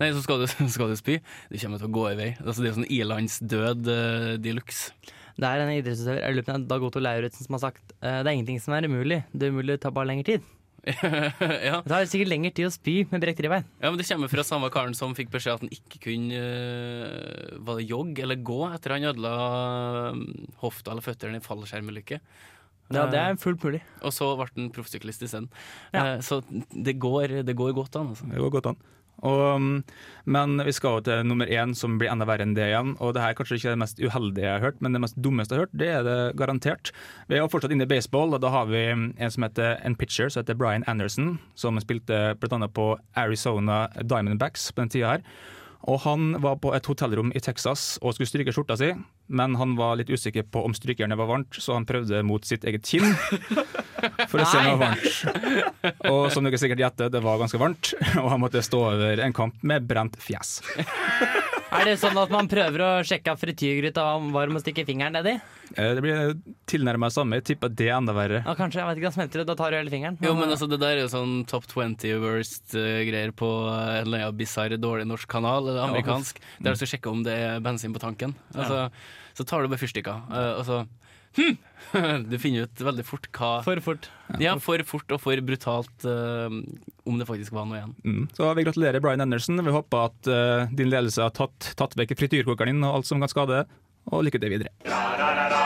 [0.00, 1.18] Nei, så skal du, så skal du spy.
[1.50, 2.30] Du kommer til å gå i vei.
[2.44, 4.94] Altså, det er sånn ilandsdød uh, de luxe.
[5.34, 8.60] Det er en idrettsutøver, er Dag Otto Lauritzen, som har sagt eh, det er ingenting
[8.62, 9.24] som er umulig.
[9.34, 10.44] Det er umulig, det tar bare lengre tid.
[10.84, 11.78] Ja.
[11.80, 13.66] Det tar sikkert lengre tid å spy med brekt ribbein.
[13.80, 17.54] ja, men det kommer fra samme karen som fikk beskjed at han ikke kunne uh,
[17.64, 19.34] Var det jogge eller gå etter han ødela
[20.10, 20.18] eh,
[20.60, 22.20] hofta eller føttene i en fallskjermulykke.
[22.92, 23.80] Ja, det er fullt mulig.
[24.04, 25.48] Og så ble han proffsyklist isteden.
[25.94, 26.04] Ja.
[26.04, 28.28] Uh, så det går, det går godt an, altså.
[28.28, 28.82] Det går godt an.
[29.22, 29.68] Og, um,
[30.26, 32.94] men vi skal jo til nummer én, som blir enda verre enn det igjen.
[32.98, 35.18] Og det her er kanskje ikke det mest uheldige jeg har hørt, men det mest
[35.22, 36.92] dummeste jeg har hørt, det er det garantert.
[37.30, 40.32] Vi er fortsatt inne i baseball, og da har vi en som heter en pitcher
[40.32, 42.68] som heter Brian Anderson, som spilte bl.a.
[42.68, 45.28] på Arizona Diamondbacks på den tida her.
[45.84, 48.94] Og han var på et hotellrom i Texas og skulle stryke skjorta si,
[49.26, 52.64] men han var litt usikker på om strykejernet var varmt, så han prøvde mot sitt
[52.68, 53.14] eget kinn.
[54.30, 56.04] For å se om det var varmt.
[56.10, 59.36] Og som dere sikkert gjetter, det var ganske varmt, og han måtte stå over en
[59.36, 60.58] kamp med brent fjes.
[61.74, 65.16] Er det sånn at man prøver å sjekke at frityrgryta om varm og stikke fingeren
[65.16, 65.32] nedi?
[65.76, 66.34] Eh, Det blir
[66.70, 67.38] tilnærmet samme.
[67.40, 68.42] Jeg tipper det er enda verre.
[68.44, 70.18] Ja, kanskje, jeg vet ikke, da smelter det, da tar du hele fingeren.
[70.22, 74.38] Jo, men altså, Det der er jo sånn top 20 worst-greier på en eller annen
[74.38, 78.02] bisarr, dårlig norsk kanal, eller amerikansk, der du skal sjekke om det er bensin på
[78.02, 78.34] tanken.
[78.54, 78.90] Altså,
[79.34, 80.84] Så tar du bare fyrstikker, eh, og så
[81.34, 81.56] hm!
[82.30, 84.08] Du finner ut veldig fort hva For fort.
[84.42, 86.46] Ja, for fort og for brutalt uh,
[87.04, 87.96] om det faktisk var noe igjen.
[88.06, 88.28] Mm.
[88.36, 89.58] Så vi gratulerer Brian Anderson.
[89.58, 93.22] Vi håper at uh, din ledelse har tatt, tatt vekk frityrkokeren din og alt som
[93.22, 93.64] kan skade,
[94.10, 94.72] og lykke til videre.
[94.86, 95.63] What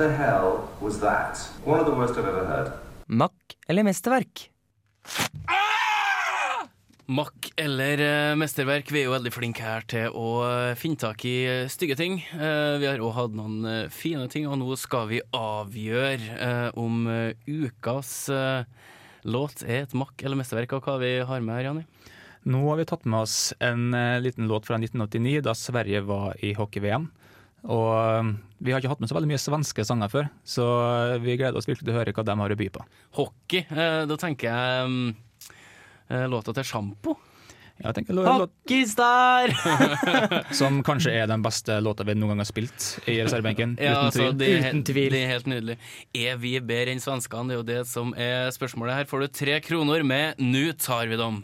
[0.00, 1.36] the hell was that?
[1.64, 2.72] One of the worst I've ever heard.
[3.06, 4.48] Mack eller mesterverk?
[7.06, 11.26] Mack eller eh, mesterverk, vi er jo veldig flinke her til å eh, finne tak
[11.28, 12.16] i eh, stygge ting.
[12.32, 17.04] Eh, vi har òg hatt noen fine ting, og nå skal vi avgjøre om
[17.44, 18.14] ukas
[19.28, 21.84] låt er et mack eller mesterverk, og hva vi har med her, Janni.
[22.48, 23.90] Nå har vi tatt med oss en
[24.24, 27.10] liten låt fra 1989, da Sverige var i hockey-VM.
[27.68, 28.30] Og eh,
[28.64, 30.66] vi har ikke hatt med så veldig mye svenske sanger før, så
[31.22, 32.84] vi gleder oss virkelig til å høre hva de har å by på.
[33.18, 35.10] Hockey, eh, da tenker jeg mm,
[36.12, 37.18] eh, låta til Sjampo.
[37.80, 39.54] Hockeystar!
[40.60, 43.78] som kanskje er den beste låta vi noen gang har spilt i reservebenken.
[43.80, 45.08] Ja, uten altså, det, er, Uten tvil.
[45.14, 45.78] det er helt nydelig.
[46.12, 47.48] Er vi bedre enn svenskene?
[47.48, 49.00] Det er jo det som er spørsmålet.
[49.00, 51.40] Her får du tre kroner med 'Nu tar vi dem'.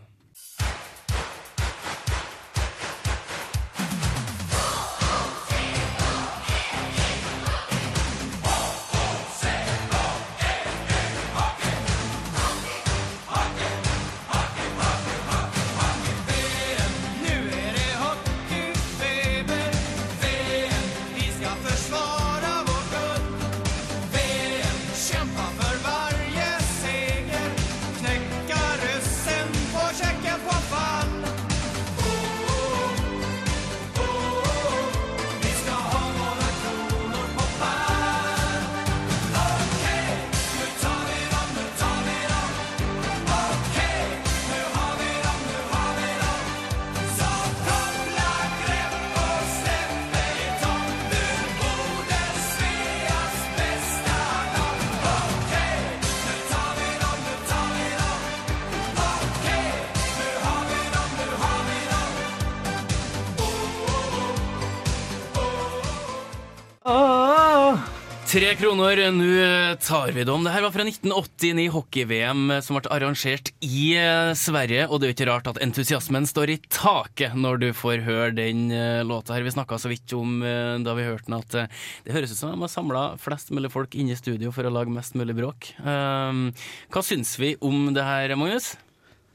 [68.27, 70.43] Tre kroner, nå tar vi dem.
[70.43, 74.89] Det her var fra 1989 hockey-VM som ble arrangert i eh, Sverige.
[74.91, 78.33] Og det er jo ikke rart at entusiasmen står i taket når du får høre
[78.35, 79.47] den eh, låta her.
[79.47, 82.51] Vi snakka så vidt om eh, da vi hørte den at det høres ut som
[82.51, 85.71] de har samla flest mulig folk inne i studio for å lage mest mulig bråk.
[85.87, 86.49] Um,
[86.91, 88.73] hva syns vi om det her, Magnus?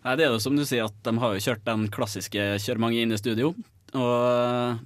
[0.04, 2.84] Nei, det er jo som du sier, at de har jo kjørt den klassiske 'kjør
[2.84, 3.56] mange inn i studio'.
[3.96, 4.82] Og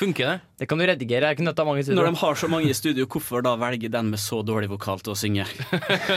[0.00, 0.36] Funker det?
[0.62, 1.28] Det kan du redigere.
[1.28, 2.04] Jeg kunne av mange når studio.
[2.06, 5.12] de har så mange i studio, hvorfor da velge den med så dårlig vokal til
[5.12, 5.44] å synge?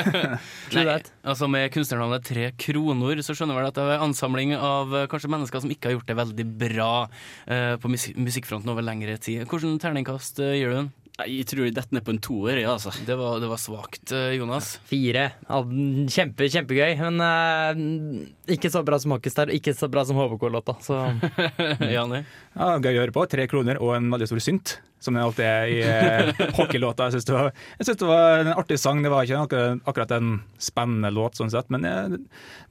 [0.75, 0.85] Nei,
[1.27, 5.07] altså Med kunstnernavnet Tre kroner så skjønner jeg vel at det er ansamling av eh,
[5.11, 9.17] kanskje mennesker som ikke har gjort det veldig bra uh, på musik musikkfronten over lengre
[9.19, 9.43] tid.
[9.49, 10.91] Hvordan terningkast uh, gir du den?
[11.21, 12.89] Jeg tror jeg detter ned på en toer, ja, altså.
[13.05, 14.79] Det var, det var svakt, Jonas.
[14.89, 15.27] Fire.
[15.45, 15.59] Ja,
[16.09, 17.83] Kjempe, kjempegøy, men eh,
[18.51, 20.75] ikke så bra som Hockeystar, ikke så bra som HBK-låta.
[20.83, 20.97] Så
[21.93, 22.23] Jani?
[22.53, 23.27] Ja, gøy å høre på.
[23.31, 27.07] Tre kroner og en veldig stor synt, som det alltid er i eh, hockeylåta.
[27.09, 29.01] Jeg syns det, det var en artig sang.
[29.03, 32.17] Det var ikke akkurat, akkurat en spennende låt, sånn sett, men eh,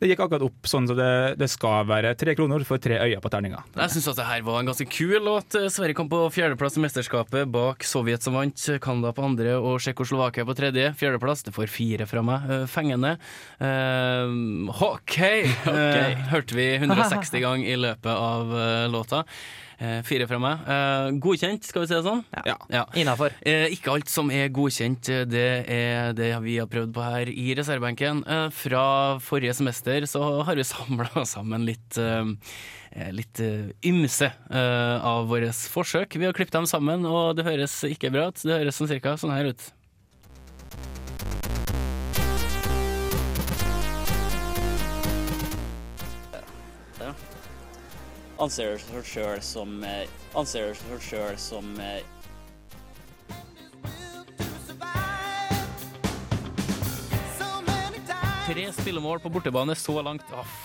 [0.00, 2.14] det gikk akkurat opp sånn som det, det skal være.
[2.20, 3.64] Tre kroner for tre øyne på terninga.
[3.78, 5.56] Jeg syns det her var en ganske kul låt.
[5.72, 10.46] Sverige kom på fjerdeplass i mesterskapet bak Sovjet som vant, Canada på andre og Tsjekkoslovakia
[10.48, 10.92] på tredje.
[11.00, 12.48] Fjerdeplass, det får fire fra meg.
[12.50, 13.16] Eh, Fengende.
[13.62, 19.22] Uh, hockey eh, hørte vi 160 ganger i løpet av eh, låta.
[19.82, 20.66] Eh, fire fra meg.
[20.70, 22.22] Eh, godkjent, skal vi si det sånn?
[22.46, 22.56] Ja.
[22.70, 22.84] Ja.
[22.98, 23.34] innafor.
[23.74, 28.22] Ikke alt som er godkjent, det er det vi har prøvd på her i reservebenken.
[28.54, 28.84] Fra
[29.22, 32.00] forrige semester så har vi samla sammen litt
[32.92, 33.40] Litt
[33.88, 36.18] ymse av våre forsøk.
[36.20, 38.42] Vi har klippet dem sammen, og det høres ikke bra ut.
[38.44, 39.70] Det høres sånn cirka sånn her ut.
[48.42, 52.02] Anser seg sjøl som eh, Anser seg sjøl som eh,
[58.42, 60.26] Tre spillemål på bortebane så langt.
[60.34, 60.56] Åh,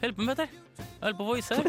[0.00, 0.62] Hold på med dette.
[0.78, 1.66] Jeg holder på å voice her.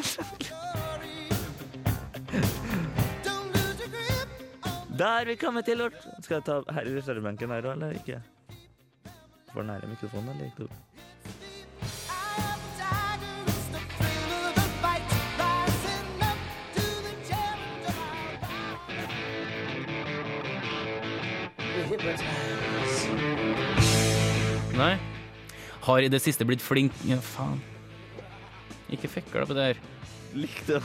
[4.97, 7.99] Da er vi kommet til vårt Skal jeg ta her i reservebenken her òg, eller
[7.99, 8.21] ikke?
[9.51, 10.82] For nære mikrofonen, eller ikke?
[25.83, 27.59] Har i det siste blitt flink Ja, faen.
[28.93, 29.81] Ikke fikla på det her.
[30.33, 30.81] Likte det.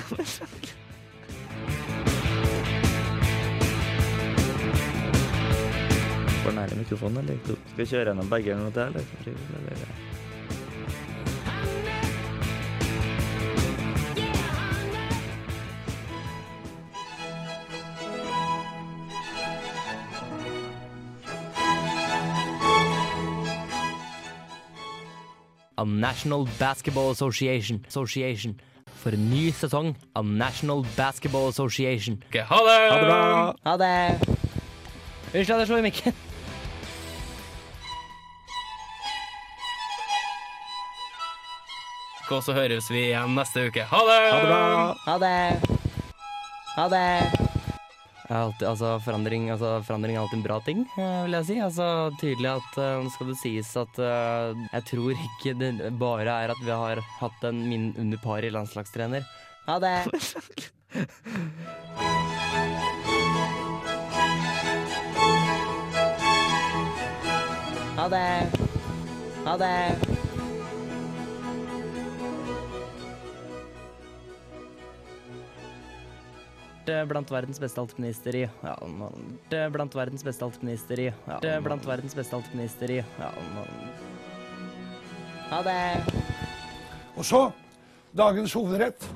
[6.43, 7.39] For nære mikrofonen, eller?
[7.47, 10.08] Skal vi kjøre gjennom begge eller noe til, eller?
[25.89, 27.85] Av National Basketball Association.
[27.89, 28.61] Association.
[28.99, 32.23] For en ny sesong av National Basketball Association.
[32.29, 32.79] Ok, ha det!
[32.91, 33.55] Ha det bra!
[33.65, 34.19] Ha det!
[35.35, 36.15] Unnskyld at jeg slo i mikken.
[42.31, 43.87] Og så høres vi igjen neste uke.
[43.89, 44.23] Ha det!
[44.33, 44.97] Ha det!
[45.07, 45.79] Ha det!
[46.77, 47.48] Ha det!
[48.37, 51.57] Alltid, altså, forandring, altså, forandring er alltid en bra ting, eh, vil jeg si.
[51.65, 51.87] Altså,
[52.21, 56.53] tydelig at uh, Nå skal det sies at uh, jeg tror ikke det bare er
[56.53, 59.27] at vi har hatt en min under par i landslagstrener.
[59.69, 59.97] Ha det!
[67.99, 68.47] Ha det!
[69.45, 70.18] Ha det!
[77.09, 78.75] Blant verdens beste alpinister i ja,
[79.61, 83.31] er Blant verdens beste alpinister i ja, Det er Blant verdens beste alpinister i ja,
[85.49, 85.79] Ha det!
[87.19, 87.49] Og så
[88.17, 89.09] dagens hovedrett.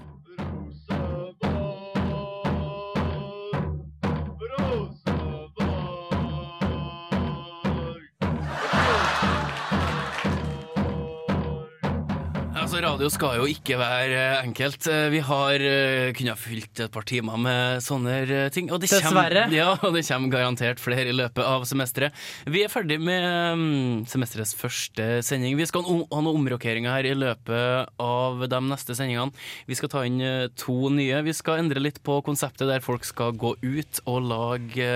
[12.93, 14.85] Radio skal jo ikke være eh, enkelt.
[14.91, 18.67] Eh, Vi har eh, kunnet fylt et par timer med sånne ting.
[18.69, 19.47] Og det Dessverre.
[19.47, 22.13] Kommer, ja, og det kommer garantert flere i løpet av semesteret.
[22.53, 23.25] Vi er ferdig med
[23.57, 25.57] mm, semesterets første sending.
[25.57, 29.33] Vi skal ha noen omrokeringer her i løpet av de neste sendingene.
[29.71, 30.21] Vi skal ta inn
[30.61, 31.23] to nye.
[31.25, 34.91] Vi skal endre litt på konseptet der folk skal gå ut og lage,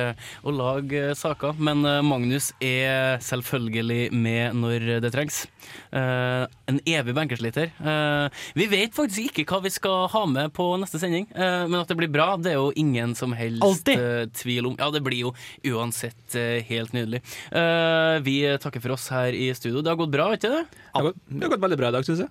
[0.45, 1.57] og lage saker.
[1.57, 5.47] Men Magnus er selvfølgelig med når det trengs.
[5.97, 7.73] En evig benkesliter.
[7.87, 8.29] Eh,
[8.59, 11.89] vi vet faktisk ikke hva vi skal ha med på neste sending, eh, men at
[11.89, 13.99] det blir bra, det er jo ingen som helst Alltid.
[13.99, 14.77] eh, tvil om.
[14.79, 15.35] Ja, det blir jo
[15.73, 16.37] uansett
[16.69, 17.23] helt nydelig.
[17.53, 19.83] Eh, vi takker for oss her i studio.
[19.83, 20.65] Det har gått bra, ikke det?
[20.71, 22.31] Det har gått, det har gått veldig bra i dag, syns jeg.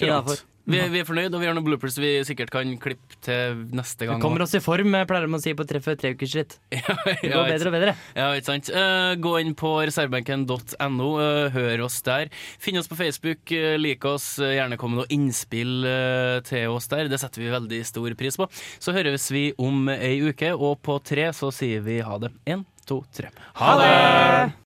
[0.00, 0.42] Innafor.
[0.62, 4.06] Vi, vi er fornøyd, og vi har noen bloopers vi sikkert kan klippe til neste
[4.06, 4.20] gang.
[4.20, 6.54] Vi kommer oss i form, pleier de å si på tre før tre ukers ritt.
[6.70, 7.96] Det går bedre og bedre.
[8.14, 8.70] Ja, ikke sant.
[8.70, 12.30] Eh, gå inn på reservebenken.no, eh, hør oss der.
[12.62, 16.78] Finn oss på Facebook, uh, lik oss, eh, gjerne kom med noe innspill eh, til
[16.78, 17.10] oss der.
[17.10, 18.46] Det setter vi veldig stor pris på.
[18.78, 22.30] Så høres vi om ei uke, og på tre så sier vi ha det.
[22.46, 23.34] Én, to, tre.
[23.58, 24.52] Ha det!